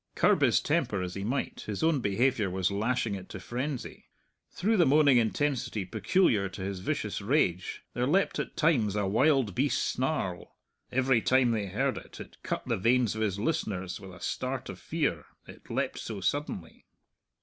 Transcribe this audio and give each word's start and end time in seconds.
Curb 0.15 0.41
his 0.41 0.59
temper 0.59 1.03
as 1.03 1.13
he 1.13 1.23
might, 1.23 1.61
his 1.67 1.83
own 1.83 1.99
behaviour 1.99 2.49
was 2.49 2.71
lashing 2.71 3.13
it 3.13 3.29
to 3.29 3.39
frenzy. 3.39 4.07
Through 4.49 4.77
the 4.77 4.85
moaning 4.87 5.17
intensity 5.19 5.85
peculiar 5.85 6.49
to 6.49 6.63
his 6.63 6.79
vicious 6.79 7.21
rage 7.21 7.83
there 7.93 8.07
leapt 8.07 8.39
at 8.39 8.57
times 8.57 8.95
a 8.95 9.05
wild 9.05 9.53
beast 9.53 9.83
snarl. 9.83 10.55
Every 10.91 11.21
time 11.21 11.51
they 11.51 11.67
heard 11.67 11.97
it, 11.99 12.19
it 12.19 12.37
cut 12.41 12.65
the 12.67 12.77
veins 12.77 13.13
of 13.15 13.21
his 13.21 13.37
listeners 13.37 13.99
with 13.99 14.09
a 14.11 14.19
start 14.19 14.69
of 14.69 14.79
fear 14.79 15.25
it 15.45 15.69
leapt 15.69 15.99
so 15.99 16.19
suddenly. 16.19 16.87